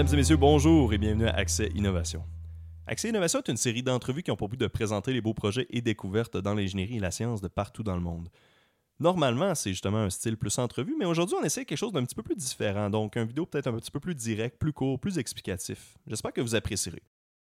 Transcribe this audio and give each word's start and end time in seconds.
Mesdames 0.00 0.14
et 0.14 0.16
messieurs, 0.16 0.38
bonjour 0.38 0.94
et 0.94 0.96
bienvenue 0.96 1.26
à 1.26 1.34
Accès 1.34 1.70
Innovation. 1.74 2.24
Accès 2.86 3.10
Innovation 3.10 3.40
est 3.40 3.50
une 3.50 3.58
série 3.58 3.82
d'entrevues 3.82 4.22
qui 4.22 4.30
ont 4.30 4.36
pour 4.36 4.48
but 4.48 4.58
de 4.58 4.66
présenter 4.66 5.12
les 5.12 5.20
beaux 5.20 5.34
projets 5.34 5.66
et 5.68 5.82
découvertes 5.82 6.38
dans 6.38 6.54
l'ingénierie 6.54 6.96
et 6.96 7.00
la 7.00 7.10
science 7.10 7.42
de 7.42 7.48
partout 7.48 7.82
dans 7.82 7.96
le 7.96 8.00
monde. 8.00 8.30
Normalement, 8.98 9.54
c'est 9.54 9.72
justement 9.72 9.98
un 9.98 10.08
style 10.08 10.38
plus 10.38 10.58
entrevue, 10.58 10.96
mais 10.98 11.04
aujourd'hui, 11.04 11.36
on 11.38 11.44
essaie 11.44 11.66
quelque 11.66 11.76
chose 11.76 11.92
d'un 11.92 12.02
petit 12.02 12.14
peu 12.14 12.22
plus 12.22 12.34
différent, 12.34 12.88
donc 12.88 13.18
un 13.18 13.26
vidéo 13.26 13.44
peut-être 13.44 13.66
un 13.66 13.74
petit 13.74 13.90
peu 13.90 14.00
plus 14.00 14.14
direct, 14.14 14.58
plus 14.58 14.72
court, 14.72 14.98
plus 14.98 15.18
explicatif. 15.18 15.98
J'espère 16.06 16.32
que 16.32 16.40
vous 16.40 16.54
apprécierez. 16.54 17.02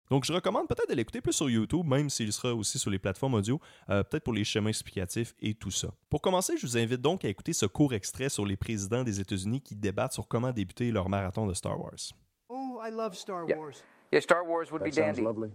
Donc, 0.09 0.23
je 0.23 0.31
recommande 0.31 0.69
peut-être 0.69 0.89
de 0.89 0.95
l'écouter 0.95 1.19
plus 1.19 1.33
sur 1.33 1.49
YouTube, 1.49 1.85
même 1.85 2.09
s'il 2.09 2.31
sera 2.31 2.55
aussi 2.55 2.79
sur 2.79 2.89
les 2.89 2.97
plateformes 2.97 3.33
audio, 3.33 3.59
euh, 3.89 4.03
peut-être 4.03 4.23
pour 4.23 4.33
les 4.33 4.45
schémas 4.45 4.69
explicatifs 4.69 5.35
et 5.41 5.53
tout 5.53 5.71
ça. 5.71 5.89
Pour 6.09 6.21
commencer, 6.21 6.55
je 6.55 6.65
vous 6.65 6.77
invite 6.77 7.01
donc 7.01 7.25
à 7.25 7.27
écouter 7.27 7.51
ce 7.51 7.65
court 7.65 7.93
extrait 7.93 8.29
sur 8.29 8.45
les 8.45 8.55
présidents 8.55 9.03
des 9.03 9.19
États-Unis 9.19 9.59
qui 9.59 9.75
débattent 9.75 10.13
sur 10.13 10.29
comment 10.29 10.53
débuter 10.53 10.91
leur 10.91 11.09
marathon 11.09 11.45
de 11.45 11.53
Star 11.53 11.77
Wars. 11.77 12.13
I 12.87 12.89
love 12.89 13.17
Star 13.17 13.45
Yeah. 13.45 13.57
Wars. 13.57 13.83
Yeah, 14.13 14.21
Star 14.21 14.45
Wars 14.45 14.71
would 14.71 14.81
be 14.81 14.91
dandy. 14.91 15.21
lovely. 15.21 15.51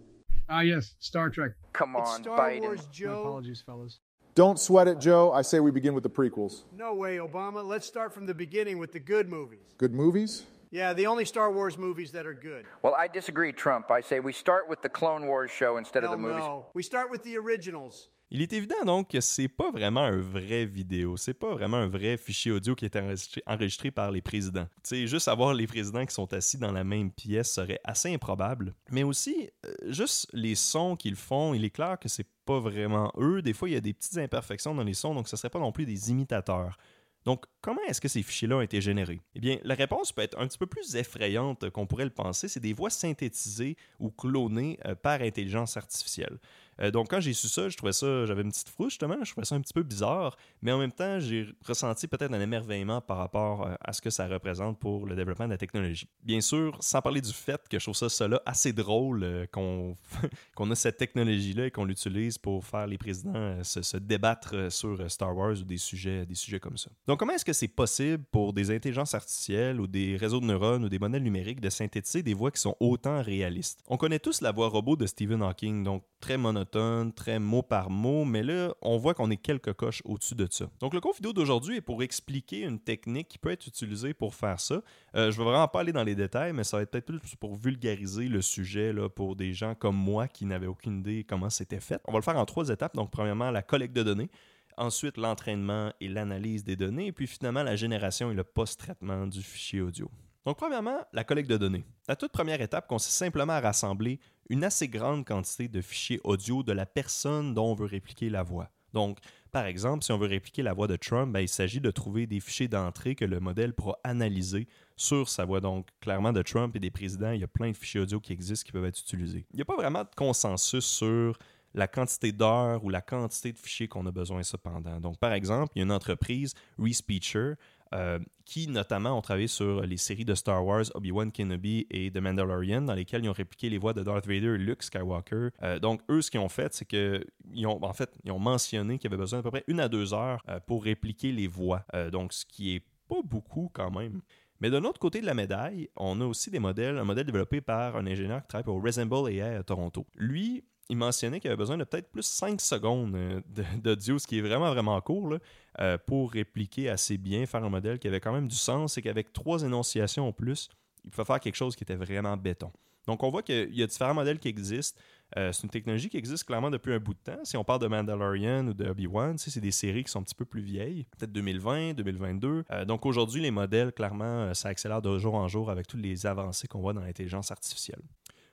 Ah, 0.50 0.60
yes, 0.60 0.96
Star 0.98 1.30
Trek. 1.30 1.52
Come 1.72 1.96
It's 1.96 2.10
on, 2.10 2.22
Star 2.24 2.38
Biden. 2.38 2.60
Wars, 2.60 2.86
My 3.00 3.10
apologies, 3.10 3.62
fellas. 3.64 4.00
Don't 4.34 4.60
sweat 4.60 4.86
it, 4.86 4.98
Joe. 4.98 5.32
I 5.32 5.40
say 5.40 5.58
we 5.60 5.70
begin 5.70 5.94
with 5.94 6.02
the 6.02 6.10
prequels. 6.10 6.64
No 6.76 6.92
way, 6.92 7.16
Obama. 7.16 7.64
Let's 7.64 7.86
start 7.86 8.12
from 8.12 8.26
the 8.26 8.34
beginning 8.34 8.76
with 8.76 8.92
the 8.92 9.00
good 9.00 9.30
movies. 9.30 9.64
Good 9.78 9.94
movies? 9.94 10.44
Yeah, 10.70 10.92
the 10.92 11.06
only 11.06 11.24
Star 11.24 11.50
Wars 11.50 11.78
movies 11.78 12.12
that 12.12 12.26
are 12.26 12.34
good. 12.34 12.66
Well, 12.82 12.94
I 12.94 13.08
disagree, 13.08 13.52
Trump. 13.52 13.90
I 13.90 14.02
say 14.02 14.20
we 14.20 14.34
start 14.34 14.68
with 14.68 14.82
the 14.82 14.88
Clone 14.90 15.26
Wars 15.26 15.50
show 15.50 15.78
instead 15.78 16.04
of 16.04 16.10
the 16.10 16.18
movies. 16.18 16.36
no. 16.38 16.66
We 16.74 16.82
start 16.82 17.10
with 17.10 17.22
the 17.22 17.38
originals. 17.38 18.08
Il 18.34 18.40
est 18.40 18.54
évident 18.54 18.82
donc 18.86 19.10
que 19.10 19.20
c'est 19.20 19.46
pas 19.46 19.70
vraiment 19.70 20.00
un 20.00 20.16
vrai 20.16 20.64
vidéo, 20.64 21.18
c'est 21.18 21.34
pas 21.34 21.52
vraiment 21.52 21.76
un 21.76 21.86
vrai 21.86 22.16
fichier 22.16 22.50
audio 22.50 22.74
qui 22.74 22.86
est 22.86 22.96
enregistré, 22.96 23.42
enregistré 23.46 23.90
par 23.90 24.10
les 24.10 24.22
présidents. 24.22 24.66
Sais, 24.82 25.06
juste 25.06 25.28
avoir 25.28 25.52
les 25.52 25.66
présidents 25.66 26.06
qui 26.06 26.14
sont 26.14 26.32
assis 26.32 26.56
dans 26.56 26.72
la 26.72 26.82
même 26.82 27.10
pièce 27.10 27.52
serait 27.52 27.78
assez 27.84 28.10
improbable. 28.14 28.72
Mais 28.90 29.02
aussi, 29.02 29.50
euh, 29.66 29.74
juste 29.84 30.28
les 30.32 30.54
sons 30.54 30.96
qu'ils 30.96 31.16
font, 31.16 31.52
il 31.52 31.62
est 31.62 31.70
clair 31.70 31.98
que 31.98 32.08
c'est 32.08 32.26
pas 32.46 32.58
vraiment 32.58 33.12
eux. 33.18 33.42
Des 33.42 33.52
fois, 33.52 33.68
il 33.68 33.72
y 33.72 33.76
a 33.76 33.82
des 33.82 33.92
petites 33.92 34.16
imperfections 34.16 34.74
dans 34.74 34.82
les 34.82 34.94
sons, 34.94 35.14
donc 35.14 35.28
ce 35.28 35.36
serait 35.36 35.50
pas 35.50 35.58
non 35.58 35.70
plus 35.70 35.84
des 35.84 36.10
imitateurs. 36.10 36.78
Donc, 37.24 37.44
comment 37.60 37.82
est-ce 37.86 38.00
que 38.00 38.08
ces 38.08 38.22
fichiers-là 38.22 38.56
ont 38.56 38.62
été 38.62 38.80
générés? 38.80 39.20
Eh 39.34 39.40
bien, 39.40 39.58
la 39.62 39.74
réponse 39.74 40.12
peut 40.12 40.22
être 40.22 40.38
un 40.38 40.46
petit 40.48 40.58
peu 40.58 40.66
plus 40.66 40.96
effrayante 40.96 41.70
qu'on 41.70 41.86
pourrait 41.86 42.04
le 42.04 42.10
penser. 42.10 42.48
C'est 42.48 42.60
des 42.60 42.72
voix 42.72 42.90
synthétisées 42.90 43.76
ou 44.00 44.10
clonées 44.10 44.78
euh, 44.86 44.94
par 44.94 45.20
intelligence 45.20 45.76
artificielle. 45.76 46.38
Euh, 46.82 46.90
donc, 46.90 47.08
quand 47.08 47.20
j'ai 47.20 47.32
su 47.32 47.48
ça, 47.48 47.68
je 47.68 47.76
trouvais 47.76 47.92
ça, 47.92 48.26
j'avais 48.26 48.42
une 48.42 48.50
petite 48.50 48.68
frousse 48.68 48.92
justement, 48.92 49.16
je 49.22 49.30
trouvais 49.30 49.44
ça 49.44 49.54
un 49.54 49.60
petit 49.60 49.72
peu 49.72 49.82
bizarre, 49.82 50.36
mais 50.62 50.72
en 50.72 50.78
même 50.78 50.92
temps, 50.92 51.20
j'ai 51.20 51.46
ressenti 51.64 52.08
peut-être 52.08 52.32
un 52.32 52.40
émerveillement 52.40 53.00
par 53.00 53.18
rapport 53.18 53.66
euh, 53.66 53.74
à 53.80 53.92
ce 53.92 54.00
que 54.00 54.10
ça 54.10 54.26
représente 54.26 54.78
pour 54.78 55.06
le 55.06 55.14
développement 55.14 55.46
de 55.46 55.50
la 55.50 55.58
technologie. 55.58 56.08
Bien 56.22 56.40
sûr, 56.40 56.76
sans 56.80 57.00
parler 57.00 57.20
du 57.20 57.32
fait 57.32 57.60
que 57.68 57.78
je 57.78 57.84
trouve 57.84 57.96
ça, 57.96 58.08
cela 58.08 58.42
assez 58.46 58.72
drôle 58.72 59.22
euh, 59.22 59.46
qu'on 59.46 59.96
qu'on 60.54 60.70
a 60.70 60.74
cette 60.74 60.96
technologie-là 60.96 61.66
et 61.66 61.70
qu'on 61.70 61.84
l'utilise 61.84 62.38
pour 62.38 62.64
faire 62.64 62.86
les 62.86 62.98
présidents 62.98 63.32
euh, 63.34 63.62
se, 63.62 63.82
se 63.82 63.96
débattre 63.96 64.70
sur 64.70 65.10
Star 65.10 65.36
Wars 65.36 65.52
ou 65.52 65.64
des 65.64 65.78
sujets, 65.78 66.26
des 66.26 66.34
sujets 66.34 66.60
comme 66.60 66.76
ça. 66.76 66.90
Donc, 67.06 67.18
comment 67.18 67.32
est-ce 67.32 67.44
que 67.44 67.52
c'est 67.52 67.68
possible 67.68 68.24
pour 68.30 68.52
des 68.52 68.70
intelligences 68.70 69.14
artificielles 69.14 69.80
ou 69.80 69.86
des 69.86 70.16
réseaux 70.16 70.40
de 70.40 70.46
neurones 70.46 70.84
ou 70.84 70.88
des 70.88 70.98
modèles 70.98 71.22
numériques 71.22 71.60
de 71.60 71.70
synthétiser 71.70 72.22
des 72.22 72.34
voix 72.34 72.50
qui 72.50 72.60
sont 72.60 72.76
autant 72.80 73.22
réalistes? 73.22 73.80
On 73.88 73.96
connaît 73.96 74.18
tous 74.18 74.40
la 74.40 74.52
voix 74.52 74.68
robot 74.68 74.96
de 74.96 75.06
Stephen 75.06 75.42
Hawking, 75.42 75.84
donc 75.84 76.04
très 76.22 76.38
monotone, 76.38 77.12
très 77.12 77.40
mot 77.40 77.62
par 77.62 77.90
mot, 77.90 78.24
mais 78.24 78.44
là, 78.44 78.72
on 78.80 78.96
voit 78.96 79.12
qu'on 79.12 79.30
est 79.30 79.36
quelques 79.36 79.72
coches 79.72 80.02
au-dessus 80.04 80.36
de 80.36 80.46
ça. 80.48 80.70
Donc, 80.78 80.94
le 80.94 81.00
cours 81.00 81.14
vidéo 81.14 81.32
d'aujourd'hui 81.32 81.78
est 81.78 81.80
pour 81.80 82.02
expliquer 82.02 82.60
une 82.60 82.78
technique 82.78 83.28
qui 83.28 83.38
peut 83.38 83.50
être 83.50 83.66
utilisée 83.66 84.14
pour 84.14 84.34
faire 84.34 84.60
ça. 84.60 84.76
Euh, 85.16 85.32
je 85.32 85.38
ne 85.38 85.44
vais 85.44 85.50
vraiment 85.50 85.66
pas 85.66 85.80
aller 85.80 85.92
dans 85.92 86.04
les 86.04 86.14
détails, 86.14 86.52
mais 86.52 86.62
ça 86.62 86.76
va 86.76 86.84
être 86.84 86.92
peut-être 86.92 87.06
plus 87.06 87.34
pour 87.34 87.56
vulgariser 87.56 88.28
le 88.28 88.40
sujet 88.40 88.94
pour 89.14 89.34
des 89.34 89.52
gens 89.52 89.74
comme 89.74 89.96
moi 89.96 90.28
qui 90.28 90.46
n'avaient 90.46 90.68
aucune 90.68 91.00
idée 91.00 91.24
comment 91.28 91.50
c'était 91.50 91.80
fait. 91.80 92.00
On 92.06 92.12
va 92.12 92.18
le 92.18 92.24
faire 92.24 92.36
en 92.36 92.46
trois 92.46 92.68
étapes. 92.68 92.94
Donc, 92.94 93.10
premièrement, 93.10 93.50
la 93.50 93.62
collecte 93.62 93.94
de 93.94 94.04
données. 94.04 94.30
Ensuite, 94.76 95.16
l'entraînement 95.18 95.92
et 96.00 96.08
l'analyse 96.08 96.62
des 96.62 96.76
données. 96.76 97.08
Et 97.08 97.12
puis 97.12 97.26
finalement, 97.26 97.64
la 97.64 97.74
génération 97.74 98.30
et 98.30 98.34
le 98.34 98.44
post-traitement 98.44 99.26
du 99.26 99.42
fichier 99.42 99.80
audio. 99.80 100.08
Donc, 100.44 100.56
premièrement, 100.56 100.98
la 101.12 101.24
collecte 101.24 101.48
de 101.48 101.56
données. 101.56 101.84
La 102.08 102.16
toute 102.16 102.32
première 102.32 102.60
étape 102.60 102.88
consiste 102.88 103.16
simplement 103.16 103.52
à 103.52 103.60
rassembler 103.60 104.18
une 104.52 104.64
assez 104.64 104.86
grande 104.86 105.24
quantité 105.24 105.66
de 105.66 105.80
fichiers 105.80 106.20
audio 106.24 106.62
de 106.62 106.72
la 106.72 106.84
personne 106.84 107.54
dont 107.54 107.70
on 107.70 107.74
veut 107.74 107.86
répliquer 107.86 108.28
la 108.28 108.42
voix. 108.42 108.68
Donc, 108.92 109.18
par 109.50 109.64
exemple, 109.64 110.04
si 110.04 110.12
on 110.12 110.18
veut 110.18 110.26
répliquer 110.26 110.62
la 110.62 110.74
voix 110.74 110.86
de 110.86 110.96
Trump, 110.96 111.32
ben, 111.32 111.40
il 111.40 111.48
s'agit 111.48 111.80
de 111.80 111.90
trouver 111.90 112.26
des 112.26 112.38
fichiers 112.38 112.68
d'entrée 112.68 113.14
que 113.14 113.24
le 113.24 113.40
modèle 113.40 113.72
pourra 113.72 113.98
analyser 114.04 114.68
sur 114.94 115.30
sa 115.30 115.46
voix. 115.46 115.62
Donc, 115.62 115.88
clairement, 116.02 116.34
de 116.34 116.42
Trump 116.42 116.76
et 116.76 116.80
des 116.80 116.90
présidents, 116.90 117.30
il 117.30 117.40
y 117.40 117.44
a 117.44 117.48
plein 117.48 117.70
de 117.70 117.76
fichiers 117.76 118.00
audio 118.00 118.20
qui 118.20 118.34
existent 118.34 118.66
qui 118.66 118.72
peuvent 118.72 118.84
être 118.84 119.00
utilisés. 119.00 119.46
Il 119.52 119.56
n'y 119.56 119.62
a 119.62 119.64
pas 119.64 119.76
vraiment 119.76 120.04
de 120.04 120.10
consensus 120.14 120.84
sur 120.84 121.38
la 121.72 121.88
quantité 121.88 122.30
d'heures 122.30 122.84
ou 122.84 122.90
la 122.90 123.00
quantité 123.00 123.54
de 123.54 123.58
fichiers 123.58 123.88
qu'on 123.88 124.04
a 124.04 124.12
besoin 124.12 124.42
cependant. 124.42 125.00
Donc, 125.00 125.16
par 125.16 125.32
exemple, 125.32 125.72
il 125.74 125.78
y 125.78 125.82
a 125.82 125.84
une 125.84 125.92
entreprise, 125.92 126.52
Respeecher, 126.78 127.54
euh, 127.92 128.18
qui 128.44 128.68
notamment 128.68 129.16
ont 129.16 129.22
travaillé 129.22 129.46
sur 129.46 129.82
les 129.82 129.96
séries 129.96 130.24
de 130.24 130.34
Star 130.34 130.64
Wars, 130.64 130.84
Obi-Wan 130.94 131.30
Kenobi 131.30 131.86
et 131.90 132.10
The 132.10 132.18
Mandalorian, 132.18 132.82
dans 132.82 132.94
lesquelles 132.94 133.24
ils 133.24 133.28
ont 133.28 133.34
répliqué 133.34 133.70
les 133.70 133.78
voix 133.78 133.92
de 133.92 134.02
Darth 134.02 134.26
Vader 134.26 134.54
et 134.54 134.58
Luke 134.58 134.82
Skywalker. 134.82 135.48
Euh, 135.62 135.78
donc, 135.78 136.00
eux, 136.10 136.20
ce 136.20 136.30
qu'ils 136.30 136.40
ont 136.40 136.48
fait, 136.48 136.74
c'est 136.74 136.84
qu'ils 136.84 137.66
ont, 137.66 137.82
en 137.82 137.92
fait, 137.92 138.10
ils 138.24 138.32
ont 138.32 138.38
mentionné 138.38 138.98
qu'il 138.98 139.10
y 139.10 139.14
avait 139.14 139.20
besoin 139.20 139.38
d'à 139.38 139.42
peu 139.42 139.50
près 139.50 139.64
une 139.68 139.80
à 139.80 139.88
deux 139.88 140.12
heures 140.12 140.42
euh, 140.48 140.58
pour 140.66 140.84
répliquer 140.84 141.32
les 141.32 141.46
voix. 141.46 141.84
Donc, 142.10 142.32
ce 142.32 142.44
qui 142.44 142.74
est 142.74 142.84
pas 143.08 143.22
beaucoup 143.24 143.70
quand 143.72 143.90
même. 143.90 144.20
Mais 144.60 144.70
de 144.70 144.76
l'autre 144.76 145.00
côté 145.00 145.20
de 145.20 145.26
la 145.26 145.34
médaille, 145.34 145.88
on 145.96 146.20
a 146.20 146.24
aussi 146.24 146.50
des 146.50 146.60
modèles, 146.60 146.96
un 146.98 147.04
modèle 147.04 147.26
développé 147.26 147.60
par 147.60 147.96
un 147.96 148.06
ingénieur 148.06 148.42
qui 148.42 148.48
travaille 148.48 148.64
pour 148.64 148.82
Resemble 148.82 149.28
AI 149.30 149.56
à 149.56 149.62
Toronto. 149.62 150.06
Lui, 150.14 150.64
il 150.92 150.98
mentionnait 150.98 151.40
qu'il 151.40 151.48
avait 151.48 151.56
besoin 151.56 151.78
de 151.78 151.84
peut-être 151.84 152.10
plus 152.10 152.26
5 152.26 152.60
secondes 152.60 153.14
euh, 153.16 153.40
d'audio, 153.82 154.18
ce 154.18 154.26
qui 154.26 154.38
est 154.38 154.42
vraiment, 154.42 154.70
vraiment 154.70 155.00
court, 155.00 155.38
euh, 155.80 155.98
pour 156.06 156.32
répliquer 156.32 156.90
assez 156.90 157.16
bien, 157.16 157.46
faire 157.46 157.64
un 157.64 157.70
modèle 157.70 157.98
qui 157.98 158.08
avait 158.08 158.20
quand 158.20 158.32
même 158.32 158.46
du 158.46 158.54
sens 158.54 158.98
et 158.98 159.02
qu'avec 159.02 159.32
trois 159.32 159.62
énonciations 159.62 160.28
en 160.28 160.32
plus, 160.32 160.68
il 161.04 161.10
pouvait 161.10 161.24
faire 161.24 161.40
quelque 161.40 161.56
chose 161.56 161.74
qui 161.74 161.82
était 161.82 161.96
vraiment 161.96 162.36
béton. 162.36 162.70
Donc, 163.06 163.22
on 163.22 163.30
voit 163.30 163.42
qu'il 163.42 163.74
y 163.74 163.82
a 163.82 163.86
différents 163.86 164.14
modèles 164.14 164.38
qui 164.38 164.48
existent. 164.48 165.00
Euh, 165.38 165.50
c'est 165.50 165.62
une 165.62 165.70
technologie 165.70 166.10
qui 166.10 166.18
existe 166.18 166.44
clairement 166.44 166.70
depuis 166.70 166.92
un 166.92 166.98
bout 166.98 167.14
de 167.14 167.18
temps. 167.18 167.42
Si 167.42 167.56
on 167.56 167.64
parle 167.64 167.80
de 167.80 167.86
Mandalorian 167.86 168.66
ou 168.68 168.74
de 168.74 168.88
Obi-Wan, 168.90 169.38
c'est 169.38 169.58
des 169.60 169.70
séries 169.70 170.04
qui 170.04 170.10
sont 170.10 170.20
un 170.20 170.24
petit 170.24 170.34
peu 170.34 170.44
plus 170.44 170.60
vieilles, 170.60 171.06
peut-être 171.18 171.32
2020, 171.32 171.94
2022. 171.94 172.64
Euh, 172.70 172.84
donc 172.84 173.06
aujourd'hui, 173.06 173.40
les 173.40 173.50
modèles, 173.50 173.92
clairement, 173.92 174.52
ça 174.52 174.68
accélère 174.68 175.00
de 175.00 175.18
jour 175.18 175.34
en 175.34 175.48
jour 175.48 175.70
avec 175.70 175.86
toutes 175.86 176.02
les 176.02 176.26
avancées 176.26 176.68
qu'on 176.68 176.80
voit 176.80 176.92
dans 176.92 177.00
l'intelligence 177.00 177.50
artificielle. 177.50 178.02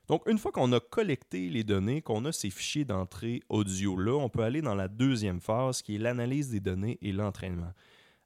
Donc, 0.10 0.28
une 0.28 0.40
fois 0.40 0.52
qu'on 0.52 0.72
a 0.74 0.80
collecté 0.80 1.50
les 1.50 1.64
données, 1.64 2.02
qu'on 2.02 2.26
a 2.26 2.32
ces 2.32 2.50
fichiers 2.50 2.84
d'entrée 2.84 3.42
audio-là, 3.48 4.16
on 4.16 4.28
peut 4.28 4.42
aller 4.42 4.64
dans 4.64 4.74
la 4.74 4.88
deuxième 4.88 5.40
phase 5.40 5.84
qui 5.84 5.96
est 5.96 6.00
l'analyse 6.00 6.50
des 6.50 6.60
données 6.60 6.98
et 7.04 7.12
l'entraînement. 7.12 7.72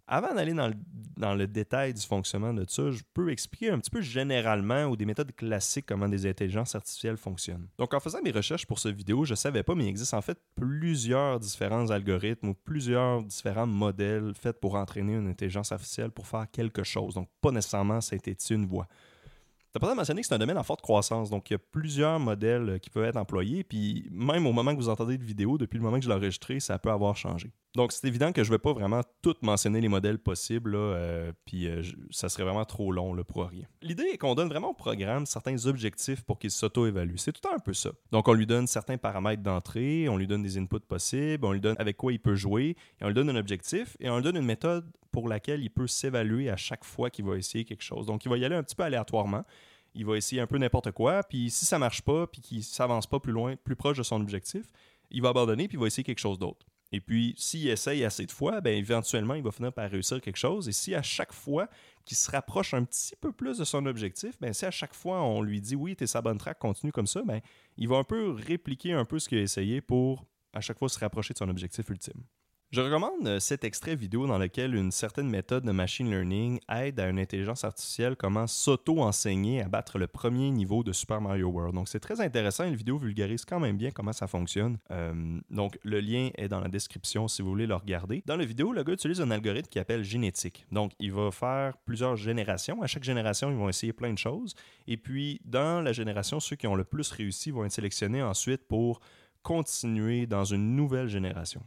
Avant 0.08 0.34
d'aller 0.34 0.54
dans 0.54 1.34
le, 1.34 1.48
détail 1.48 1.94
du 1.94 2.02
fonctionnement 2.02 2.54
de 2.54 2.66
ça, 2.68 2.92
je 2.92 3.02
peux 3.14 3.32
expliquer 3.32 3.70
un 3.70 3.80
petit 3.80 3.90
peu 3.90 4.02
généralement 4.02 4.86
ou 4.86 4.98
des 4.98 5.06
méthodes 5.06 5.34
classiques 5.34 5.86
comment 5.86 6.10
des 6.10 6.26
intelligences 6.26 6.76
artificielles 6.76 7.16
fonctionnent. 7.16 7.68
Donc 7.78 7.94
en 7.94 8.00
faisant 8.02 8.22
mes 8.22 8.32
recherches 8.32 8.66
pour 8.66 8.80
cette 8.80 8.96
vidéo, 8.96 9.24
je 9.24 9.32
ne 9.32 9.38
savais 9.38 9.64
pas, 9.64 9.76
mais 9.76 9.86
il 9.86 9.90
existe 9.90 10.14
en 10.14 10.22
fait 10.22 10.38
plusieurs 10.56 11.40
différents 11.40 11.90
algorithmes 11.90 12.50
ou 12.50 12.54
plusieurs 12.54 13.24
différents 13.24 13.68
modèles 13.68 14.34
faits 14.36 14.60
pour 14.60 14.76
entraîner 14.76 15.14
une 15.14 15.30
intelligence 15.30 15.72
artificielle 15.72 16.12
pour 16.12 16.28
faire 16.28 16.48
quelque 16.52 16.84
chose. 16.84 17.14
Donc 17.14 17.30
pas 17.42 17.52
nécessairement 17.52 18.02
synthétiser 18.02 18.56
une 18.56 18.66
voix. 18.66 18.88
Tu 19.74 19.78
as 19.78 19.80
peut-être 19.80 19.96
mentionné 19.96 20.22
que 20.22 20.28
c'est 20.28 20.36
un 20.36 20.40
domaine 20.40 20.60
en 20.60 20.64
forte 20.64 20.82
croissance, 20.82 21.32
donc 21.32 21.50
il 21.50 21.54
y 21.54 21.56
a 21.56 21.60
plusieurs 21.60 22.20
modèles 22.20 22.70
euh, 22.70 22.78
qui 22.78 22.92
peuvent 22.92 23.06
être 23.06 23.18
employés, 23.18 23.64
puis 23.64 24.08
même 24.12 24.46
au 24.46 24.54
moment 24.54 24.72
que 24.72 24.78
vous 24.78 24.88
entendez 24.88 25.18
de 25.18 25.24
vidéo, 25.24 25.58
depuis 25.58 25.80
le 25.80 25.84
moment 25.84 25.98
que 25.98 26.04
je 26.04 26.10
l'ai 26.10 26.16
enregistré, 26.16 26.60
ça 26.60 26.78
peut 26.78 26.92
avoir 26.92 27.18
changé. 27.18 27.52
Donc 27.74 27.92
c'est 27.92 28.08
évident 28.08 28.32
que 28.32 28.44
je 28.44 28.52
ne 28.52 28.54
vais 28.54 28.60
pas 28.60 28.72
vraiment 28.72 29.02
tout 29.24 29.34
mentionner 29.42 29.82
les 29.82 29.88
modèles 29.88 30.20
possibles, 30.20 30.74
là, 30.74 30.78
euh, 30.78 31.32
puis 31.46 31.68
euh, 31.68 31.82
ça 32.12 32.30
serait 32.30 32.44
vraiment 32.44 32.66
trop 32.66 32.92
long 32.92 33.16
là, 33.16 33.24
pour 33.24 33.48
rien. 33.48 33.66
L'idée 33.82 34.04
est 34.14 34.20
qu'on 34.20 34.36
donne 34.36 34.48
vraiment 34.48 34.70
au 34.70 34.76
programme 34.76 35.26
certains 35.26 35.66
objectifs 35.66 36.22
pour 36.22 36.38
qu'il 36.38 36.52
s'auto-évalue. 36.52 37.16
C'est 37.16 37.32
tout 37.32 37.42
le 37.50 37.56
un 37.56 37.60
peu 37.60 37.74
ça. 37.74 37.90
Donc 38.12 38.28
on 38.28 38.34
lui 38.34 38.46
donne 38.46 38.68
certains 38.68 39.00
paramètres 39.00 39.42
d'entrée, 39.42 40.08
on 40.08 40.18
lui 40.18 40.28
donne 40.28 40.44
des 40.44 40.60
inputs 40.60 40.82
possibles, 40.82 41.48
on 41.48 41.52
lui 41.52 41.62
donne 41.62 41.78
avec 41.80 41.98
quoi 41.98 42.14
il 42.14 42.20
peut 42.20 42.36
jouer, 42.36 42.76
et 43.02 43.06
on 43.06 43.08
lui 43.08 43.16
donne 43.16 43.32
un 43.32 43.38
objectif, 43.38 43.98
et 44.00 44.08
on 44.08 44.18
lui 44.18 44.24
donne 44.24 44.38
une 44.38 44.46
méthode 44.46 44.86
pour 45.14 45.30
laquelle 45.30 45.64
il 45.64 45.70
peut 45.70 45.88
s'évaluer 45.88 46.50
à 46.50 46.58
chaque 46.58 46.84
fois 46.84 47.10
qu'il 47.10 47.24
va 47.24 47.38
essayer 47.38 47.64
quelque 47.64 47.84
chose. 47.84 48.06
Donc 48.06 48.26
il 48.26 48.30
va 48.30 48.38
y 48.38 48.44
aller 48.44 48.56
un 48.56 48.64
petit 48.64 48.76
peu 48.76 48.84
aléatoirement 48.84 49.46
il 49.96 50.06
va 50.06 50.18
essayer 50.18 50.42
un 50.42 50.48
peu 50.48 50.58
n'importe 50.58 50.92
quoi, 50.92 51.24
puis 51.24 51.50
si 51.50 51.66
ça 51.66 51.78
marche 51.80 52.02
pas, 52.02 52.28
puis 52.28 52.42
qu'il 52.42 52.64
s'avance 52.64 53.08
pas 53.08 53.20
plus 53.20 53.32
loin, 53.32 53.56
plus 53.56 53.76
proche 53.76 53.98
de 53.98 54.04
son 54.04 54.20
objectif, 54.20 54.66
il 55.12 55.22
va 55.22 55.30
abandonner, 55.30 55.68
puis 55.68 55.78
il 55.78 55.80
va 55.80 55.88
essayer 55.88 56.04
quelque 56.04 56.20
chose 56.20 56.40
d'autre. 56.40 56.66
Et 56.92 57.02
puis, 57.02 57.34
s'il 57.38 57.68
essaye 57.68 58.04
assez 58.04 58.26
de 58.26 58.32
fois, 58.32 58.62
ben, 58.62 58.76
éventuellement, 58.78 59.34
il 59.34 59.42
va 59.42 59.52
finir 59.52 59.74
par 59.74 59.90
réussir 59.90 60.22
quelque 60.22 60.38
chose. 60.38 60.70
Et 60.70 60.72
si 60.72 60.94
à 60.94 61.02
chaque 61.02 61.34
fois 61.34 61.68
qu'il 62.06 62.16
se 62.16 62.30
rapproche 62.30 62.76
un 62.76 62.84
petit 62.84 63.16
peu 63.20 63.32
plus 63.32 63.58
de 63.58 63.64
son 63.64 63.88
objectif, 63.88 64.40
ben, 64.40 64.54
si 64.54 64.66
à 64.66 64.72
chaque 64.72 64.94
fois 64.94 65.24
on 65.24 65.42
lui 65.42 65.60
dit 65.60 65.76
oui, 65.76 65.96
tu 65.96 66.04
es 66.04 66.08
sa 66.08 66.22
bonne 66.22 66.38
track, 66.38 66.60
continue 66.60 66.92
comme 66.92 67.08
ça, 67.08 67.24
ben, 67.26 67.42
il 67.78 67.88
va 67.88 67.98
un 67.98 68.04
peu 68.04 68.32
répliquer 68.32 68.94
un 68.94 69.06
peu 69.06 69.18
ce 69.18 69.28
qu'il 69.28 69.40
a 69.40 69.42
essayé 69.42 69.82
pour 69.82 70.26
à 70.54 70.62
chaque 70.62 70.78
fois 70.78 70.88
se 70.88 71.00
rapprocher 71.00 71.34
de 71.34 71.40
son 71.40 71.50
objectif 71.50 71.90
ultime. 71.90 72.22
Je 72.74 72.82
recommande 72.82 73.28
euh, 73.28 73.40
cet 73.40 73.66
extrait 73.66 73.96
vidéo 73.96 74.26
dans 74.26 74.40
lequel 74.40 74.74
une 74.74 74.90
certaine 74.90 75.30
méthode 75.30 75.64
de 75.64 75.72
machine 75.72 76.10
learning 76.10 76.60
aide 76.68 77.00
à 77.00 77.08
une 77.08 77.20
intelligence 77.20 77.64
artificielle 77.64 78.16
comment 78.16 78.48
s'auto-enseigner 78.48 79.62
à 79.62 79.68
battre 79.68 80.00
le 80.00 80.08
premier 80.08 80.50
niveau 80.50 80.84
de 80.84 80.92
Super 80.92 81.22
Mario 81.22 81.50
World. 81.50 81.76
Donc 81.76 81.88
c'est 81.88 82.00
très 82.00 82.20
intéressant, 82.20 82.64
une 82.64 82.76
vidéo 82.76 82.98
vulgarise 82.98 83.46
quand 83.46 83.60
même 83.60 83.78
bien 83.78 83.92
comment 83.92 84.12
ça 84.12 84.26
fonctionne. 84.26 84.80
Euh, 84.90 85.40
donc 85.52 85.78
le 85.84 86.00
lien 86.00 86.32
est 86.34 86.48
dans 86.48 86.62
la 86.62 86.68
description 86.68 87.28
si 87.28 87.44
vous 87.44 87.50
voulez 87.50 87.68
le 87.68 87.76
regarder. 87.76 88.24
Dans 88.26 88.38
la 88.38 88.46
vidéo, 88.46 88.74
le 88.74 88.84
gars 88.84 88.94
utilise 88.94 89.22
un 89.22 89.30
algorithme 89.30 89.70
qui 89.70 89.78
appelle 89.78 90.04
génétique. 90.04 90.66
Donc 90.72 90.94
il 90.98 91.12
va 91.12 91.30
faire 91.30 91.78
plusieurs 91.86 92.16
générations. 92.16 92.82
À 92.82 92.88
chaque 92.88 93.04
génération, 93.04 93.52
ils 93.52 93.56
vont 93.56 93.70
essayer 93.70 93.94
plein 93.94 94.14
de 94.14 94.18
choses. 94.18 94.56
Et 94.88 94.98
puis 94.98 95.40
dans 95.46 95.80
la 95.80 95.92
génération, 95.92 96.40
ceux 96.40 96.56
qui 96.56 96.66
ont 96.66 96.74
le 96.74 96.86
plus 96.86 97.12
réussi 97.12 97.52
vont 97.52 97.66
être 97.66 97.72
sélectionnés 97.72 98.24
ensuite 98.24 98.68
pour 98.68 99.00
continuer 99.44 100.26
dans 100.26 100.46
une 100.46 100.76
nouvelle 100.76 101.08
génération. 101.08 101.62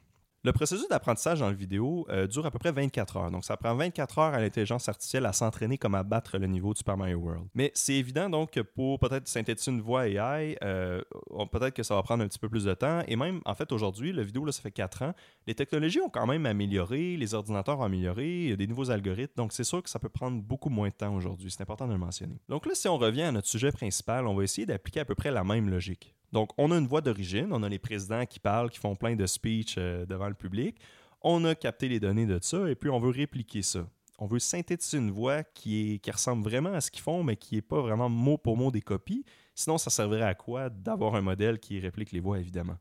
Le 0.46 0.52
processus 0.52 0.86
d'apprentissage 0.88 1.40
dans 1.40 1.48
la 1.48 1.54
vidéo 1.54 2.06
euh, 2.08 2.28
dure 2.28 2.46
à 2.46 2.52
peu 2.52 2.60
près 2.60 2.70
24 2.70 3.16
heures. 3.16 3.30
Donc, 3.32 3.44
ça 3.44 3.56
prend 3.56 3.74
24 3.74 4.18
heures 4.20 4.32
à 4.32 4.38
l'intelligence 4.38 4.88
artificielle 4.88 5.26
à 5.26 5.32
s'entraîner 5.32 5.76
comme 5.76 5.96
à 5.96 6.04
battre 6.04 6.38
le 6.38 6.46
niveau 6.46 6.72
de 6.72 6.78
Super 6.78 6.96
Mario 6.96 7.18
World. 7.18 7.48
Mais 7.52 7.72
c'est 7.74 7.94
évident 7.94 8.30
donc 8.30 8.52
que 8.52 8.60
pour 8.60 9.00
peut-être 9.00 9.26
synthétiser 9.26 9.72
une 9.72 9.80
voix 9.80 10.06
AI, 10.06 10.56
euh, 10.62 11.02
peut-être 11.50 11.74
que 11.74 11.82
ça 11.82 11.96
va 11.96 12.04
prendre 12.04 12.22
un 12.22 12.28
petit 12.28 12.38
peu 12.38 12.48
plus 12.48 12.62
de 12.62 12.74
temps. 12.74 13.02
Et 13.08 13.16
même, 13.16 13.40
en 13.44 13.56
fait, 13.56 13.72
aujourd'hui, 13.72 14.12
la 14.12 14.22
vidéo, 14.22 14.44
là, 14.44 14.52
ça 14.52 14.62
fait 14.62 14.70
4 14.70 15.02
ans. 15.02 15.14
Les 15.48 15.54
technologies 15.56 16.00
ont 16.00 16.10
quand 16.10 16.28
même 16.28 16.46
amélioré, 16.46 17.16
les 17.16 17.34
ordinateurs 17.34 17.80
ont 17.80 17.84
amélioré, 17.84 18.44
il 18.44 18.50
y 18.50 18.52
a 18.52 18.56
des 18.56 18.68
nouveaux 18.68 18.92
algorithmes. 18.92 19.34
Donc, 19.36 19.52
c'est 19.52 19.64
sûr 19.64 19.82
que 19.82 19.90
ça 19.90 19.98
peut 19.98 20.08
prendre 20.08 20.40
beaucoup 20.40 20.70
moins 20.70 20.90
de 20.90 20.94
temps 20.94 21.12
aujourd'hui. 21.16 21.50
C'est 21.50 21.62
important 21.62 21.88
de 21.88 21.92
le 21.92 21.98
mentionner. 21.98 22.38
Donc 22.48 22.66
là, 22.66 22.76
si 22.76 22.86
on 22.86 22.98
revient 22.98 23.22
à 23.22 23.32
notre 23.32 23.48
sujet 23.48 23.72
principal, 23.72 24.28
on 24.28 24.36
va 24.36 24.44
essayer 24.44 24.64
d'appliquer 24.64 25.00
à 25.00 25.04
peu 25.04 25.16
près 25.16 25.32
la 25.32 25.42
même 25.42 25.68
logique. 25.68 26.14
Donc, 26.36 26.50
on 26.58 26.70
a 26.70 26.76
une 26.76 26.86
voix 26.86 27.00
d'origine, 27.00 27.48
on 27.50 27.62
a 27.62 27.68
les 27.70 27.78
présidents 27.78 28.26
qui 28.26 28.38
parlent, 28.38 28.68
qui 28.68 28.78
font 28.78 28.94
plein 28.94 29.16
de 29.16 29.24
speeches 29.24 29.76
euh, 29.78 30.04
devant 30.04 30.28
le 30.28 30.34
public. 30.34 30.76
On 31.22 31.42
a 31.46 31.54
capté 31.54 31.88
les 31.88 31.98
données 31.98 32.26
de 32.26 32.38
ça 32.42 32.68
et 32.68 32.74
puis 32.74 32.90
on 32.90 33.00
veut 33.00 33.08
répliquer 33.08 33.62
ça. 33.62 33.88
On 34.18 34.26
veut 34.26 34.38
synthétiser 34.38 34.98
une 34.98 35.10
voix 35.10 35.44
qui, 35.44 35.94
est, 35.94 35.98
qui 35.98 36.10
ressemble 36.10 36.44
vraiment 36.44 36.74
à 36.74 36.82
ce 36.82 36.90
qu'ils 36.90 37.00
font, 37.00 37.24
mais 37.24 37.36
qui 37.36 37.54
n'est 37.54 37.62
pas 37.62 37.80
vraiment 37.80 38.10
mot 38.10 38.36
pour 38.36 38.58
mot 38.58 38.70
des 38.70 38.82
copies. 38.82 39.24
Sinon, 39.54 39.78
ça 39.78 39.88
servirait 39.88 40.26
à 40.26 40.34
quoi 40.34 40.68
d'avoir 40.68 41.14
un 41.14 41.22
modèle 41.22 41.58
qui 41.58 41.80
réplique 41.80 42.12
les 42.12 42.20
voix, 42.20 42.38
évidemment? 42.38 42.76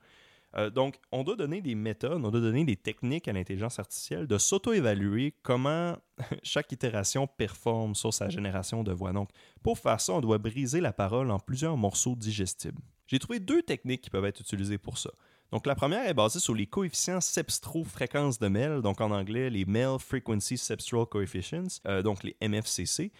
Euh, 0.57 0.69
donc, 0.69 0.97
on 1.13 1.23
doit 1.23 1.37
donner 1.37 1.61
des 1.61 1.75
méthodes, 1.75 2.25
on 2.25 2.31
doit 2.31 2.41
donner 2.41 2.65
des 2.65 2.75
techniques 2.75 3.29
à 3.29 3.31
l'intelligence 3.31 3.79
artificielle 3.79 4.27
de 4.27 4.37
s'auto-évaluer 4.37 5.33
comment 5.43 5.95
chaque 6.43 6.73
itération 6.73 7.25
performe 7.25 7.95
sur 7.95 8.13
sa 8.13 8.27
génération 8.27 8.83
de 8.83 8.91
voix. 8.91 9.13
Donc, 9.13 9.29
pour 9.63 9.79
faire 9.79 10.01
ça, 10.01 10.11
on 10.11 10.19
doit 10.19 10.39
briser 10.39 10.81
la 10.81 10.91
parole 10.91 11.31
en 11.31 11.39
plusieurs 11.39 11.77
morceaux 11.77 12.17
digestibles. 12.17 12.81
J'ai 13.07 13.19
trouvé 13.19 13.39
deux 13.39 13.61
techniques 13.61 14.01
qui 14.01 14.09
peuvent 14.09 14.25
être 14.25 14.39
utilisées 14.39 14.77
pour 14.77 14.97
ça. 14.97 15.11
Donc, 15.51 15.67
la 15.67 15.75
première 15.75 16.07
est 16.07 16.13
basée 16.13 16.39
sur 16.39 16.55
les 16.55 16.65
coefficients 16.65 17.21
sepstro-fréquence 17.21 18.39
de 18.39 18.47
MEL, 18.47 18.81
donc 18.81 18.99
en 18.99 19.11
anglais, 19.11 19.49
les 19.49 19.63
MEL 19.65 19.97
Frequency 19.99 20.57
Sepstral 20.57 21.05
Coefficients, 21.05 21.79
euh, 21.87 22.01
donc 22.01 22.23
les 22.23 22.35
MFCC. 22.41 23.11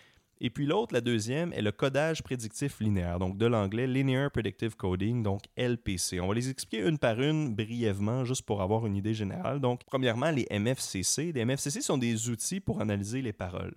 Et 0.42 0.50
puis 0.50 0.66
l'autre, 0.66 0.94
la 0.94 1.00
deuxième, 1.00 1.54
est 1.54 1.62
le 1.62 1.72
codage 1.72 2.22
prédictif 2.22 2.82
linéaire, 2.82 3.20
donc 3.20 3.38
de 3.38 3.46
l'anglais 3.46 3.88
Linear 3.88 4.30
Predictive 4.30 4.76
Coding, 4.76 5.24
donc 5.24 5.44
LPC. 5.56 6.20
On 6.20 6.28
va 6.28 6.34
les 6.34 6.50
expliquer 6.50 6.86
une 6.86 6.98
par 6.98 7.22
une 7.22 7.56
brièvement, 7.56 8.26
juste 8.26 8.42
pour 8.42 8.62
avoir 8.62 8.86
une 8.86 8.98
idée 8.98 9.14
générale. 9.14 9.62
Donc, 9.62 9.86
premièrement, 9.86 10.32
les 10.32 10.46
MFCC. 10.52 11.32
Les 11.32 11.46
MFCC 11.46 11.82
sont 11.82 11.98
des 11.98 12.30
outils 12.30 12.60
pour 12.60 12.82
analyser 12.82 13.22
les 13.22 13.32
paroles. 13.32 13.76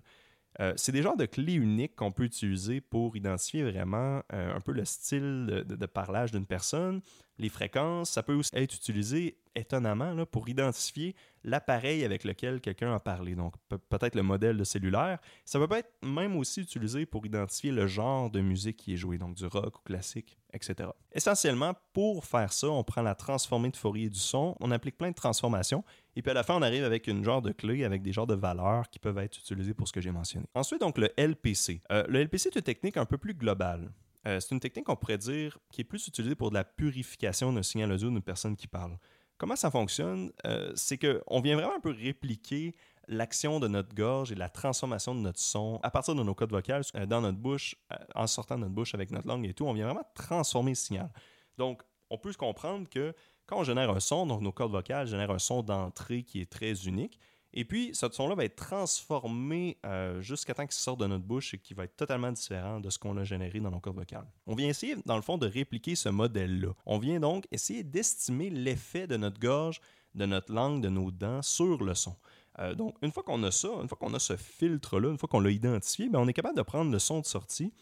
Euh, 0.59 0.73
c'est 0.75 0.91
des 0.91 1.01
genres 1.01 1.15
de 1.15 1.25
clés 1.25 1.53
uniques 1.53 1.95
qu'on 1.95 2.11
peut 2.11 2.23
utiliser 2.23 2.81
pour 2.81 3.15
identifier 3.15 3.63
vraiment 3.63 4.21
euh, 4.33 4.55
un 4.55 4.59
peu 4.59 4.73
le 4.73 4.83
style 4.83 5.63
de, 5.65 5.85
parlage 5.85 6.31
d'une 6.31 6.45
personne, 6.45 7.01
les 7.39 7.49
fréquences. 7.49 8.11
Ça 8.11 8.23
peut 8.23 8.35
aussi 8.35 8.51
être 8.53 8.75
utilisé 8.75 9.37
étonnamment 9.55 10.25
pour 10.25 10.47
identifier 10.47 11.15
l'appareil 11.43 12.03
avec 12.03 12.23
lequel 12.23 12.61
quelqu'un 12.61 12.93
a 12.93 12.99
parlé. 12.99 13.35
Donc 13.35 13.55
peut-être 13.89 14.15
le 14.15 14.23
modèle 14.23 14.57
de 14.57 14.63
cellulaire. 14.63 15.19
Ça 15.45 15.59
peut 15.59 15.75
être 15.75 15.91
même 16.03 16.35
aussi 16.35 16.61
utilisé 16.61 17.05
pour 17.05 17.25
identifier 17.25 17.71
le 17.71 17.87
genre 17.87 18.29
de 18.29 18.41
musique 18.41 18.77
qui 18.77 18.93
est 18.93 18.97
joué, 18.97 19.17
donc 19.17 19.35
du 19.35 19.45
rock 19.45 19.79
ou 19.79 19.81
classique, 19.83 20.37
etc. 20.53 20.89
Essentiellement, 21.11 21.73
pour 21.93 22.25
faire 22.25 22.53
ça, 22.53 22.67
on 22.67 22.83
prend 22.83 23.01
la 23.01 23.15
transformée 23.15 23.69
de 23.69 23.77
Fourier 23.77 24.09
du 24.09 24.19
son, 24.19 24.55
on 24.59 24.71
applique 24.71 24.97
plein 24.97 25.09
de 25.09 25.15
transformations 25.15 25.83
et 26.15 26.21
puis 26.21 26.31
à 26.31 26.33
la 26.33 26.43
fin, 26.43 26.55
on 26.55 26.61
arrive 26.61 26.83
avec 26.83 27.07
une 27.07 27.23
genre 27.23 27.41
de 27.41 27.51
clé 27.51 27.85
avec 27.85 28.01
des 28.01 28.11
genres 28.11 28.27
de 28.27 28.35
valeurs 28.35 28.89
qui 28.89 28.99
peuvent 28.99 29.17
être 29.19 29.37
utilisées 29.37 29.73
pour 29.73 29.87
ce 29.87 29.93
que 29.93 30.01
j'ai 30.01 30.11
mentionné. 30.11 30.45
Ensuite, 30.53 30.81
donc 30.81 30.97
le 30.97 31.09
LPC. 31.17 31.81
Euh, 31.91 32.03
le 32.09 32.21
LPC 32.21 32.49
est 32.49 32.55
une 32.55 32.61
technique 32.61 32.97
un 32.97 33.05
peu 33.05 33.17
plus 33.17 33.33
globale. 33.33 33.89
Euh, 34.27 34.39
c'est 34.39 34.51
une 34.51 34.59
technique 34.59 34.85
qu'on 34.85 34.95
pourrait 34.95 35.17
dire 35.17 35.59
qui 35.71 35.81
est 35.81 35.85
plus 35.85 36.07
utilisée 36.07 36.35
pour 36.35 36.49
de 36.49 36.55
la 36.55 36.63
purification 36.63 37.53
d'un 37.53 37.63
signal 37.63 37.91
audio 37.91 38.09
d'une 38.09 38.21
personne 38.21 38.55
qui 38.55 38.67
parle. 38.67 38.97
Comment 39.37 39.55
ça 39.55 39.71
fonctionne? 39.71 40.31
Euh, 40.45 40.71
c'est 40.75 40.97
qu'on 40.97 41.39
vient 41.39 41.55
vraiment 41.55 41.75
un 41.75 41.79
peu 41.79 41.91
répliquer 41.91 42.75
l'action 43.07 43.59
de 43.59 43.67
notre 43.67 43.95
gorge 43.95 44.31
et 44.31 44.35
la 44.35 44.49
transformation 44.49 45.15
de 45.15 45.21
notre 45.21 45.39
son 45.39 45.79
à 45.81 45.89
partir 45.89 46.13
de 46.13 46.21
nos 46.21 46.35
codes 46.35 46.51
vocales 46.51 46.83
dans 47.07 47.21
notre 47.21 47.39
bouche, 47.39 47.75
en 48.13 48.27
sortant 48.27 48.55
de 48.55 48.61
notre 48.61 48.73
bouche 48.73 48.93
avec 48.93 49.09
notre 49.11 49.27
langue 49.27 49.47
et 49.47 49.53
tout. 49.53 49.65
On 49.65 49.73
vient 49.73 49.85
vraiment 49.85 50.05
transformer 50.13 50.71
le 50.71 50.75
signal. 50.75 51.09
Donc, 51.57 51.81
on 52.09 52.17
peut 52.17 52.31
se 52.31 52.37
comprendre 52.37 52.87
que 52.87 53.13
quand 53.47 53.57
on 53.57 53.63
génère 53.63 53.89
un 53.89 53.99
son, 53.99 54.27
donc 54.27 54.41
nos 54.41 54.51
cordes 54.51 54.71
vocales 54.71 55.07
génèrent 55.07 55.31
un 55.31 55.39
son 55.39 55.63
d'entrée 55.63 56.21
qui 56.21 56.39
est 56.39 56.49
très 56.49 56.73
unique. 56.85 57.19
Et 57.53 57.65
puis, 57.65 57.91
ce 57.93 58.07
son-là 58.11 58.35
va 58.35 58.45
être 58.45 58.55
transformé 58.55 59.77
euh, 59.85 60.21
jusqu'à 60.21 60.53
temps 60.53 60.65
qu'il 60.65 60.73
sorte 60.73 60.99
de 60.99 61.07
notre 61.07 61.23
bouche 61.23 61.53
et 61.53 61.57
qui 61.57 61.73
va 61.73 61.85
être 61.85 61.95
totalement 61.95 62.31
différent 62.31 62.79
de 62.79 62.89
ce 62.89 62.99
qu'on 62.99 63.17
a 63.17 63.23
généré 63.23 63.59
dans 63.59 63.71
nos 63.71 63.79
cordes 63.79 63.97
vocales. 63.97 64.27
On 64.45 64.55
vient 64.55 64.67
essayer, 64.67 64.95
dans 65.05 65.15
le 65.15 65.21
fond, 65.21 65.37
de 65.37 65.47
répliquer 65.47 65.95
ce 65.95 66.09
modèle-là. 66.09 66.73
On 66.85 66.99
vient 66.99 67.19
donc 67.19 67.47
essayer 67.51 67.83
d'estimer 67.83 68.49
l'effet 68.49 69.07
de 69.07 69.17
notre 69.17 69.39
gorge, 69.39 69.81
de 70.15 70.25
notre 70.25 70.53
langue, 70.53 70.81
de 70.81 70.89
nos 70.89 71.11
dents 71.11 71.41
sur 71.41 71.83
le 71.83 71.95
son. 71.95 72.15
Euh, 72.59 72.75
donc, 72.75 72.95
une 73.01 73.11
fois 73.11 73.23
qu'on 73.23 73.41
a 73.43 73.51
ça, 73.51 73.69
une 73.81 73.87
fois 73.87 73.97
qu'on 73.97 74.13
a 74.13 74.19
ce 74.19 74.35
filtre-là, 74.35 75.09
une 75.09 75.17
fois 75.17 75.29
qu'on 75.29 75.39
l'a 75.39 75.51
identifié, 75.51 76.09
ben, 76.09 76.19
on 76.19 76.27
est 76.27 76.33
capable 76.33 76.57
de 76.57 76.61
prendre 76.61 76.91
le 76.91 76.99
son 76.99 77.19
de 77.21 77.25
sortie 77.25 77.73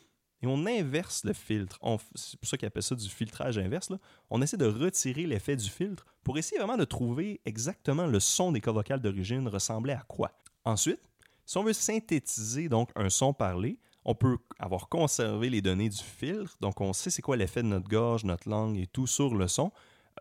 et 0.41 0.47
on 0.47 0.65
inverse 0.65 1.23
le 1.23 1.33
filtre. 1.33 1.79
C'est 2.15 2.39
pour 2.39 2.49
ça 2.49 2.57
qu'ils 2.57 2.67
appellent 2.67 2.83
ça 2.83 2.95
du 2.95 3.09
filtrage 3.09 3.57
inverse. 3.57 3.91
On 4.29 4.41
essaie 4.41 4.57
de 4.57 4.65
retirer 4.65 5.25
l'effet 5.25 5.55
du 5.55 5.69
filtre 5.69 6.05
pour 6.23 6.37
essayer 6.37 6.57
vraiment 6.57 6.77
de 6.77 6.85
trouver 6.85 7.41
exactement 7.45 8.05
le 8.05 8.19
son 8.19 8.51
des 8.51 8.61
cordes 8.61 8.77
vocales 8.77 9.01
d'origine 9.01 9.47
ressemblait 9.47 9.93
à 9.93 10.03
quoi. 10.07 10.31
Ensuite, 10.63 11.01
si 11.45 11.57
on 11.57 11.63
veut 11.63 11.73
synthétiser 11.73 12.69
donc 12.69 12.91
un 12.95 13.09
son 13.09 13.33
parlé, 13.33 13.79
on 14.05 14.15
peut 14.15 14.37
avoir 14.59 14.89
conservé 14.89 15.49
les 15.49 15.61
données 15.61 15.89
du 15.89 16.03
filtre, 16.03 16.55
donc 16.61 16.79
on 16.81 16.93
sait 16.93 17.09
c'est 17.09 17.21
quoi 17.21 17.35
l'effet 17.35 17.61
de 17.61 17.67
notre 17.67 17.89
gorge, 17.89 18.23
notre 18.23 18.47
langue 18.47 18.77
et 18.77 18.87
tout 18.87 19.07
sur 19.07 19.35
le 19.35 19.47
son. 19.47 19.71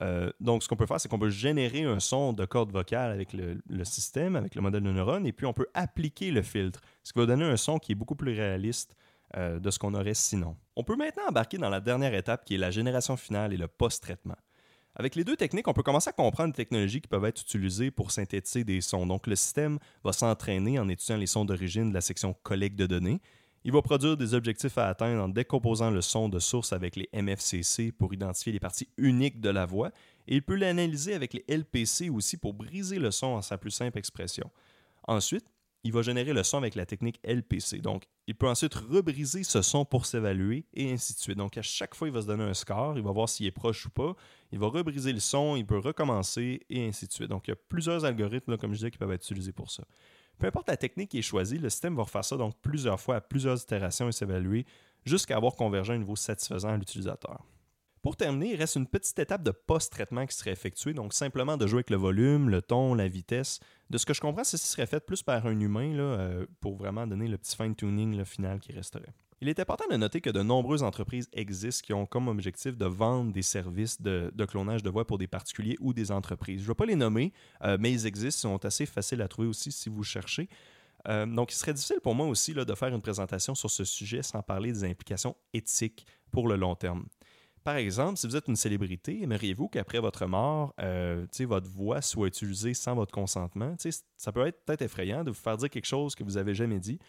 Euh, 0.03 0.31
donc, 0.41 0.63
ce 0.63 0.69
qu'on 0.69 0.77
peut 0.77 0.87
faire, 0.87 1.01
c'est 1.01 1.09
qu'on 1.09 1.19
peut 1.19 1.31
générer 1.31 1.85
un 1.85 2.01
son 2.01 2.33
de 2.33 2.45
corde 2.45 2.71
vocale 2.71 3.13
avec 3.13 3.33
le, 3.33 3.63
le, 3.67 3.85
système, 3.85 4.37
avec 4.37 4.55
le 4.55 4.61
modèle 4.61 4.83
de 4.83 4.91
neurones, 4.91 5.27
et 5.27 5.33
puis 5.33 5.47
on 5.47 5.55
peut 5.55 5.69
appliquer 5.73 6.31
le 6.31 6.43
filtre, 6.43 6.81
ce 7.03 7.13
qui 7.13 7.19
va 7.19 7.27
donner 7.27 7.45
un 7.45 7.57
son 7.57 7.79
qui 7.79 7.93
est 7.93 7.95
beaucoup 7.95 8.15
plus 8.15 8.35
réaliste 8.35 8.95
euh, 9.37 9.59
de 9.59 9.71
ce 9.71 9.79
qu'on 9.79 9.95
aurait 9.95 10.15
sinon. 10.15 10.57
On 10.77 10.85
peut 10.85 10.97
maintenant 10.97 11.25
embarquer 11.29 11.59
dans 11.59 11.71
la 11.71 11.81
dernière 11.81 12.15
étape 12.15 12.45
qui 12.45 12.55
est 12.55 12.59
la 12.59 12.71
génération 12.71 13.17
finale 13.17 13.53
et 13.53 13.57
le 13.57 13.69
post-traitement. 13.69 14.37
Avec 14.95 15.15
les 15.15 15.25
deux 15.25 15.37
techniques, 15.37 15.69
on 15.69 15.75
peut 15.75 15.83
commencer 15.83 16.09
à 16.09 16.13
comprendre 16.13 16.49
les 16.49 16.65
technologies 16.65 17.03
qui 17.03 17.09
peuvent 17.09 17.27
être 17.27 17.43
utilisées 17.43 17.91
pour 17.91 18.11
synthétiser 18.11 18.65
des 18.65 18.81
sons. 18.81 19.07
Donc, 19.07 19.27
le 19.27 19.37
système 19.37 19.79
va 20.03 20.15
s'entraîner 20.15 20.79
en 20.79 20.89
étudiant 20.89 21.19
les 21.19 21.27
sons 21.27 21.45
d'origine 21.45 21.91
de 21.91 21.95
la 21.95 22.01
section 22.01 22.35
collecte 22.43 22.77
de 22.77 22.87
données. 22.87 23.21
Il 23.63 23.73
va 23.73 23.83
produire 23.83 24.17
des 24.17 24.33
objectifs 24.33 24.79
à 24.79 24.87
atteindre 24.87 25.23
en 25.23 25.29
décomposant 25.29 25.91
le 25.91 26.01
son 26.01 26.31
de 26.31 26.39
source 26.39 26.73
avec 26.73 26.97
les 26.97 27.11
MFCC 27.13 27.93
pour 27.93 28.15
identifier 28.15 28.53
les 28.53 28.61
parties 28.61 28.89
uniques 28.97 29.41
de 29.41 29.51
la 29.51 29.67
voix. 29.67 29.91
Et 30.29 30.37
il 30.37 30.43
peut 30.43 30.55
l'analyser 30.55 31.15
avec 31.15 31.35
les 31.35 31.45
LPC 31.49 32.09
aussi 32.09 32.39
pour 32.39 32.55
briser 32.55 32.99
le 32.99 33.11
son 33.11 33.27
en 33.27 33.43
sa 33.43 33.59
plus 33.59 33.73
simple 33.73 33.99
expression. 33.99 34.51
Ensuite, 35.07 35.45
il 35.87 35.93
va 35.93 36.03
générer 36.03 36.33
le 36.33 36.43
son 36.43 36.59
avec 36.59 36.75
la 36.75 36.85
technique 36.85 37.21
LPC. 37.25 37.79
Donc, 37.79 38.07
il 38.27 38.35
peut 38.35 38.49
ensuite 38.49 38.75
rebriser 38.75 39.45
ce 39.45 39.63
son 39.63 39.85
pour 39.85 40.05
s'évaluer 40.05 40.67
et 40.75 40.93
ainsi 40.93 41.15
de 41.15 41.19
suite. 41.19 41.39
Donc, 41.39 41.57
à 41.57 41.63
chaque 41.63 41.95
fois, 41.95 42.09
il 42.09 42.15
va 42.15 42.23
se 42.23 42.27
donner 42.27 42.43
un 42.43 42.55
score, 42.55 42.99
il 42.99 43.05
va 43.05 43.13
voir 43.13 43.29
s'il 43.29 43.47
est 43.47 43.53
proche 43.53 43.87
ou 43.87 43.91
pas, 43.91 44.17
il 44.51 44.59
va 44.59 44.67
rebriser 44.67 45.13
le 45.13 45.21
son, 45.21 45.55
il 45.55 45.65
peut 45.65 45.79
recommencer 45.79 46.61
et 46.69 46.89
ainsi 46.89 47.07
de 47.07 47.13
suite. 47.13 47.29
Donc, 47.29 47.47
il 47.47 47.53
y 47.53 47.55
a 47.55 47.57
plusieurs 47.69 48.05
algorithmes, 48.05 48.57
comme 48.57 48.73
je 48.73 48.79
disais, 48.79 48.91
qui 48.91 48.99
peuvent 48.99 49.13
être 49.13 49.25
utilisés 49.25 49.53
pour 49.53 49.71
ça. 49.71 49.85
Peu 50.39 50.49
importe 50.49 50.69
la 50.69 50.77
technique 50.77 51.11
qui 51.11 51.19
est 51.19 51.23
choisie, 51.23 51.59
le 51.59 51.71
système 51.71 51.95
va 51.95 52.03
refaire 52.03 52.25
ça 52.25 52.37
donc 52.37 52.55
plusieurs 52.61 53.01
fois 53.01 53.17
à 53.17 53.21
plusieurs 53.21 53.63
itérations 53.63 54.09
et 54.09 54.13
s'évaluer 54.13 54.67
jusqu'à 55.05 55.37
avoir 55.37 55.55
convergé 55.55 55.93
un 55.93 55.99
niveau 55.99 56.17
satisfaisant 56.17 56.71
à 56.71 56.77
l'utilisateur. 56.77 57.47
Pour 58.07 58.17
terminer, 58.17 58.53
il 58.53 58.57
reste 58.57 58.77
une 58.77 58.87
petite 58.87 59.19
étape 59.19 59.43
de 59.43 59.51
post-traitement 59.51 60.27
qui 60.27 60.37
serait 60.37 60.53
effectuée, 60.53 60.95
donc 60.95 61.13
simplement 61.13 61.57
de 61.57 61.67
jouer 61.67 61.79
avec 61.79 61.91
le 61.91 61.97
volume, 61.97 62.49
le 62.51 62.63
ton, 62.63 62.95
la 62.95 63.09
vitesse. 63.09 63.59
De 63.91 63.99
ce 63.99 64.07
que 64.07 64.15
je 64.15 64.21
comprends, 64.21 64.45
ceci 64.45 64.69
serait 64.69 64.87
fait 64.87 65.05
plus 65.05 65.25
par 65.25 65.45
un 65.45 65.59
humain 65.59 65.93
euh, 65.99 66.47
pour 66.61 66.77
vraiment 66.77 67.05
donner 67.05 67.27
le 67.27 67.37
petit 67.37 67.57
fine-tuning 67.57 68.25
final 68.25 68.61
qui 68.61 68.71
resterait. 68.71 69.13
Il 69.41 69.49
est 69.49 69.59
important 69.59 69.87
de 69.91 69.97
noter 69.97 70.21
que 70.21 70.31
de 70.31 70.41
nombreuses 70.41 70.85
entreprises 70.85 71.29
existent 71.33 71.85
qui 71.85 71.95
ont 71.95 72.07
comme 72.07 72.29
objectif 72.29 72.77
de 72.77 72.87
vendre 72.87 73.33
des 73.33 73.43
services 73.43 74.01
de, 74.01 74.31
clonage 74.49 74.85
de 74.85 74.89
voix 74.89 75.05
pour 75.05 75.19
des 75.19 75.27
particuliers 75.27 75.77
ou 75.81 75.93
des 75.93 76.13
entreprises. 76.13 76.61
Je 76.61 76.67
ne 76.67 76.69
vais 76.69 76.77
pas 76.77 76.87
les 76.87 76.95
nommer, 76.95 77.33
euh, 77.65 77.77
mais 77.81 77.91
ils 77.91 78.07
existent, 78.07 78.51
ils 78.51 78.53
sont 78.53 78.65
assez 78.65 78.87
faciles 78.87 79.21
à 79.21 79.27
trouver 79.27 79.49
aussi 79.49 79.73
si 79.73 79.89
vous 79.89 80.05
cherchez. 80.05 80.49
Euh, 81.09 81.27
donc, 81.27 81.53
il 81.53 81.57
serait 81.57 81.75
difficile 81.75 81.99
pour 82.01 82.15
moi 82.15 82.29
aussi 82.29 82.55
là, 82.55 82.65
de 82.65 82.75
faire 82.77 82.95
une 82.95 83.03
présentation 83.03 83.57
sur 83.57 83.69
ce 83.69 83.83
sujet 83.83 84.23
sans 84.23 84.43
parler 84.43 84.71
des 84.71 84.85
implications 84.85 85.35
éthiques 85.53 86.07
pour 86.31 86.47
le 86.47 86.55
long 86.55 86.77
terme. 86.77 87.05
Par 87.67 87.79
exemple, 87.79 88.17
si 88.17 88.29
vous 88.29 88.37
êtes 88.37 88.47
une 88.47 88.55
célébrité, 88.55 89.25
aimeriez-vous 89.25 89.67
qu'après 89.67 89.99
votre 89.99 90.25
mort, 90.27 90.73
euh, 90.81 91.27
votre 91.41 91.69
voix 91.69 92.01
soit 92.01 92.29
utilisée 92.29 92.75
sans 92.75 92.95
votre 92.95 93.13
consentement? 93.13 93.75
Ça 94.17 94.31
peut 94.31 94.47
être 94.47 94.65
peut-être 94.65 94.83
effrayant 94.83 95.25
de 95.25 95.33
vous 95.33 95.37
faire 95.37 95.57
dire 95.57 95.69
quelque 95.69 95.85
chose 95.85 96.15
que 96.15 96.23
vous 96.23 96.37
avez 96.37 96.55
jamais 96.55 96.79
dit. 96.79 97.01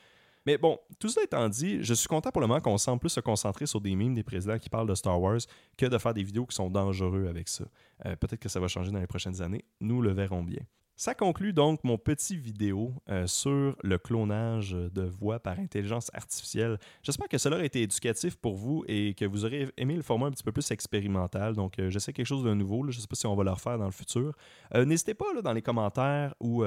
Mais 0.47 0.57
bon, 0.57 0.79
tout 0.97 1.09
cela 1.09 1.25
étant 1.25 1.47
dit, 1.47 1.83
je 1.83 1.93
suis 1.93 2.07
content 2.07 2.31
pour 2.31 2.41
le 2.41 2.47
moment 2.47 2.59
qu'on 2.59 2.79
semble 2.79 2.99
plus 2.99 3.11
se 3.11 3.19
concentrer 3.19 3.67
sur 3.67 3.81
des 3.81 3.95
mimes 3.95 4.15
des 4.15 4.23
présidents 4.23 4.57
qui 4.57 4.67
parlent 4.67 4.89
de 4.89 4.95
Star 4.95 5.21
Wars 5.21 5.41
que 5.77 5.85
de 5.85 5.97
faire 5.99 6.15
des 6.15 6.23
vidéos 6.23 6.47
qui 6.47 6.55
sont 6.55 6.71
dangereux 6.71 7.27
avec 7.27 7.49
ça. 7.49 7.65
Euh, 8.07 8.15
Peut-être 8.15 8.39
que 8.39 8.49
ça 8.49 8.59
va 8.59 8.67
changer 8.67 8.89
dans 8.89 8.99
les 8.99 9.05
prochaines 9.05 9.43
années. 9.43 9.63
Nous 9.79 10.01
le 10.01 10.11
verrons 10.11 10.41
bien. 10.41 10.63
Ça 10.99 11.13
conclut 11.13 11.53
donc 11.53 11.83
mon 11.83 11.99
petit 11.99 12.35
vidéo 12.35 12.91
euh, 13.07 13.27
sur 13.27 13.75
le 13.83 13.99
clonage 13.99 14.71
de 14.71 15.03
voix 15.03 15.39
par 15.39 15.59
intelligence 15.59 16.09
artificielle. 16.11 16.79
J'espère 17.03 17.27
que 17.27 17.37
cela 17.37 17.57
a 17.57 17.63
été 17.63 17.83
éducatif 17.83 18.35
pour 18.35 18.55
vous 18.55 18.83
et 18.87 19.13
que 19.13 19.23
vous 19.25 19.45
aurez 19.45 19.69
aimé 19.77 19.95
le 19.95 20.01
format 20.01 20.25
un 20.25 20.31
petit 20.31 20.41
peu 20.41 20.51
plus 20.51 20.71
expérimental. 20.71 21.53
Donc, 21.53 21.77
euh, 21.77 21.91
j'essaie 21.91 22.13
quelque 22.13 22.25
chose 22.25 22.43
de 22.43 22.51
nouveau. 22.55 22.81
Je 22.89 22.97
ne 22.97 23.01
sais 23.01 23.07
pas 23.07 23.15
si 23.15 23.27
on 23.27 23.35
va 23.35 23.43
le 23.43 23.51
refaire 23.51 23.77
dans 23.77 23.85
le 23.85 23.91
futur. 23.91 24.33
Euh, 24.73 24.85
N'hésitez 24.85 25.13
pas 25.13 25.25
dans 25.43 25.53
les 25.53 25.61
commentaires 25.61 26.33
ou 26.39 26.63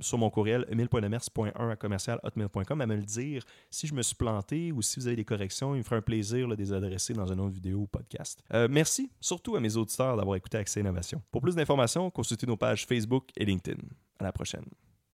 sur 0.00 0.16
mon 0.16 0.30
courriel 0.30 0.64
emile.lemers.1 0.70 1.52
à 1.54 2.82
à 2.82 2.86
me 2.86 2.96
le 2.96 3.02
dire 3.02 3.42
si 3.70 3.86
je 3.86 3.92
me 3.92 4.00
suis 4.00 4.16
planté 4.16 4.72
ou 4.72 4.80
si 4.80 4.98
vous 4.98 5.06
avez 5.06 5.16
des 5.16 5.24
corrections. 5.26 5.74
Il 5.74 5.78
me 5.78 5.82
ferait 5.82 5.96
un 5.96 6.02
plaisir 6.02 6.48
de 6.48 6.54
les 6.54 6.72
adresser 6.72 7.12
dans 7.12 7.30
une 7.30 7.40
autre 7.40 7.52
vidéo 7.52 7.80
ou 7.80 7.86
podcast. 7.86 8.42
Merci 8.70 9.10
surtout 9.20 9.54
à 9.54 9.60
mes 9.60 9.76
auditeurs 9.76 10.16
d'avoir 10.16 10.36
écouté 10.36 10.56
Accès 10.56 10.80
Innovation. 10.80 11.20
Pour 11.30 11.42
plus 11.42 11.54
d'informations, 11.54 12.10
consultez 12.10 12.46
nos 12.46 12.56
pages 12.56 12.86
Facebook 12.86 13.28
et 13.36 13.44
LinkedIn. 13.66 13.88
À 14.18 14.24
la 14.24 14.32
prochaine. 14.32 14.64